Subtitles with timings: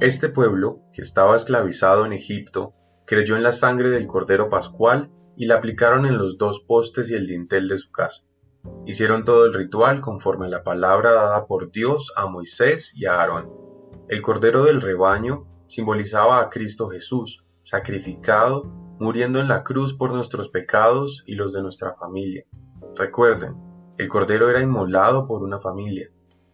[0.00, 2.72] Este pueblo, que estaba esclavizado en Egipto,
[3.04, 7.14] creyó en la sangre del Cordero Pascual y la aplicaron en los dos postes y
[7.14, 8.22] el dintel de su casa.
[8.86, 13.14] Hicieron todo el ritual conforme a la palabra dada por Dios a Moisés y a
[13.14, 13.50] Aarón.
[14.08, 18.62] El Cordero del rebaño simbolizaba a Cristo Jesús, sacrificado,
[19.00, 22.44] muriendo en la cruz por nuestros pecados y los de nuestra familia.
[22.94, 23.56] Recuerden,
[23.98, 26.08] el Cordero era inmolado por una familia.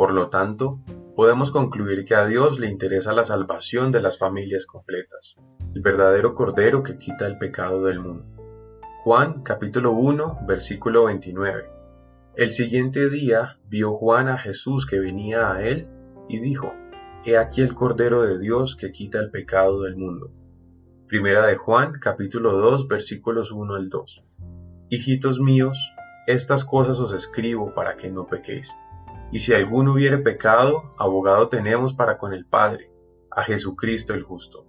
[0.00, 0.80] Por lo tanto,
[1.14, 5.34] podemos concluir que a Dios le interesa la salvación de las familias completas,
[5.74, 8.24] el verdadero Cordero que quita el pecado del mundo.
[9.04, 11.68] Juan capítulo 1 versículo 29.
[12.34, 15.86] El siguiente día vio Juan a Jesús que venía a él
[16.30, 16.72] y dijo,
[17.26, 20.32] He aquí el Cordero de Dios que quita el pecado del mundo.
[21.08, 24.24] Primera de Juan capítulo 2 versículos 1 al 2.
[24.88, 25.76] Hijitos míos,
[26.26, 28.74] estas cosas os escribo para que no pequéis.
[29.32, 32.90] Y si alguno hubiere pecado, abogado tenemos para con el Padre,
[33.30, 34.64] a Jesucristo el justo.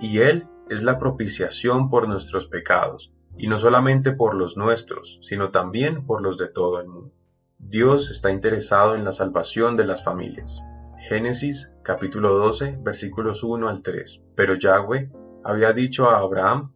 [0.00, 5.50] Y Él es la propiciación por nuestros pecados, y no solamente por los nuestros, sino
[5.50, 7.12] también por los de todo el mundo.
[7.58, 10.60] Dios está interesado en la salvación de las familias.
[11.08, 14.20] Génesis capítulo 12 versículos 1 al 3.
[14.34, 15.10] Pero Yahweh
[15.44, 16.72] había dicho a Abraham,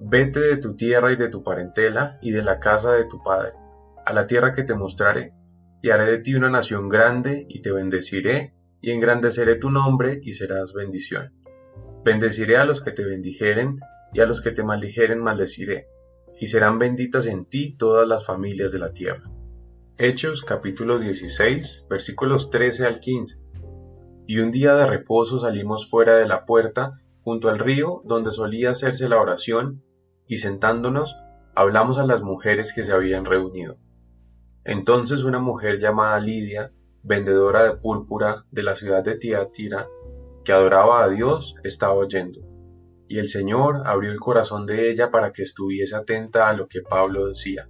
[0.00, 3.52] Vete de tu tierra y de tu parentela y de la casa de tu padre,
[4.06, 5.32] a la tierra que te mostraré,
[5.82, 10.34] y haré de ti una nación grande y te bendeciré, y engrandeceré tu nombre y
[10.34, 11.32] serás bendición.
[12.04, 13.80] Bendeciré a los que te bendijeren,
[14.12, 15.88] y a los que te maldijeren maldeciré,
[16.40, 19.30] y serán benditas en ti todas las familias de la tierra.
[19.98, 23.36] Hechos capítulo 16 versículos 13 al 15.
[24.26, 28.70] Y un día de reposo salimos fuera de la puerta, junto al río donde solía
[28.70, 29.82] hacerse la oración,
[30.26, 31.16] y sentándonos,
[31.54, 33.76] hablamos a las mujeres que se habían reunido.
[34.68, 36.70] Entonces una mujer llamada Lidia,
[37.02, 39.88] vendedora de púrpura de la ciudad de Tiatira,
[40.44, 42.40] que adoraba a Dios, estaba oyendo.
[43.08, 46.82] Y el Señor abrió el corazón de ella para que estuviese atenta a lo que
[46.82, 47.66] Pablo decía.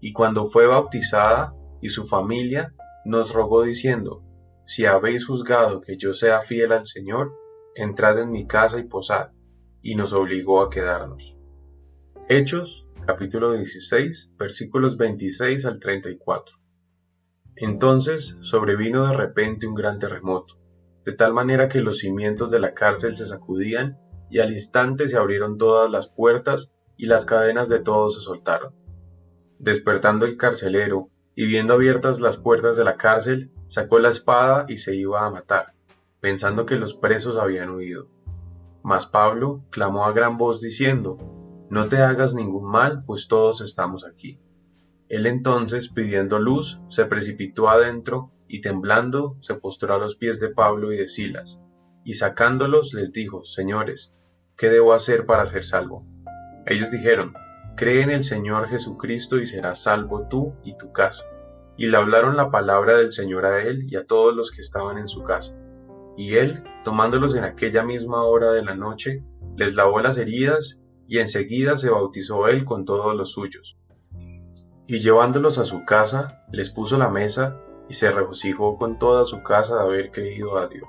[0.00, 2.74] Y cuando fue bautizada y su familia,
[3.06, 4.22] nos rogó diciendo,
[4.66, 7.32] Si habéis juzgado que yo sea fiel al Señor,
[7.74, 9.30] entrad en mi casa y posad.
[9.80, 11.38] Y nos obligó a quedarnos.
[12.28, 16.56] Hechos, capítulo 16, versículos 26 al 34.
[17.56, 20.54] Entonces sobrevino de repente un gran terremoto,
[21.04, 23.98] de tal manera que los cimientos de la cárcel se sacudían
[24.30, 28.74] y al instante se abrieron todas las puertas y las cadenas de todos se soltaron.
[29.58, 34.78] Despertando el carcelero y viendo abiertas las puertas de la cárcel, sacó la espada y
[34.78, 35.74] se iba a matar,
[36.20, 38.08] pensando que los presos habían huido.
[38.82, 41.18] Mas Pablo clamó a gran voz diciendo,
[41.74, 44.38] no te hagas ningún mal, pues todos estamos aquí.
[45.08, 50.50] Él entonces, pidiendo luz, se precipitó adentro y temblando se postró a los pies de
[50.50, 51.58] Pablo y de Silas,
[52.04, 54.14] y sacándolos les dijo, Señores,
[54.56, 56.06] ¿qué debo hacer para ser salvo?
[56.64, 57.34] Ellos dijeron,
[57.76, 61.24] Cree en el Señor Jesucristo y serás salvo tú y tu casa.
[61.76, 64.96] Y le hablaron la palabra del Señor a él y a todos los que estaban
[64.96, 65.56] en su casa.
[66.16, 69.24] Y él, tomándolos en aquella misma hora de la noche,
[69.56, 73.76] les lavó las heridas y enseguida se bautizó él con todos los suyos.
[74.86, 79.42] Y llevándolos a su casa, les puso la mesa y se regocijó con toda su
[79.42, 80.88] casa de haber creído a Dios.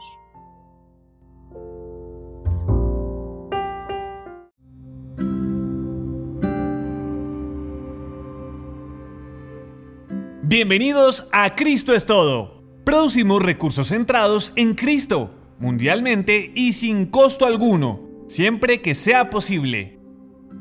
[10.48, 12.64] Bienvenidos a Cristo es todo.
[12.86, 20.00] Producimos recursos centrados en Cristo, mundialmente y sin costo alguno, siempre que sea posible.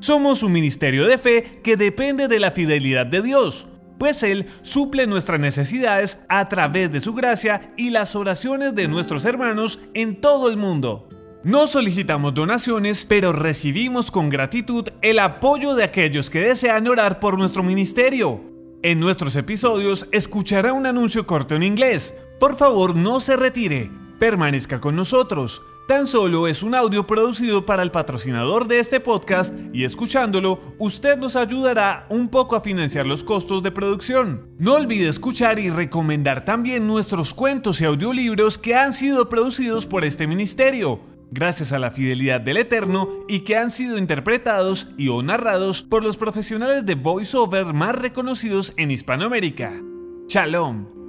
[0.01, 3.69] Somos un ministerio de fe que depende de la fidelidad de Dios,
[3.99, 9.25] pues Él suple nuestras necesidades a través de su gracia y las oraciones de nuestros
[9.25, 11.09] hermanos en todo el mundo.
[11.45, 17.37] No solicitamos donaciones, pero recibimos con gratitud el apoyo de aquellos que desean orar por
[17.37, 18.41] nuestro ministerio.
[18.83, 22.15] En nuestros episodios escuchará un anuncio corto en inglés.
[22.41, 23.91] Por favor, no se retire.
[24.19, 25.63] Permanezca con nosotros.
[25.87, 31.19] Tan solo es un audio producido para el patrocinador de este podcast y escuchándolo, usted
[31.19, 34.49] nos ayudará un poco a financiar los costos de producción.
[34.59, 40.07] No olvide escuchar y recomendar también nuestros cuentos y audiolibros que han sido producidos por
[40.07, 41.01] este ministerio,
[41.31, 46.03] gracias a la fidelidad del Eterno y que han sido interpretados y o narrados por
[46.03, 49.83] los profesionales de voiceover más reconocidos en Hispanoamérica.
[50.29, 51.04] Shalom.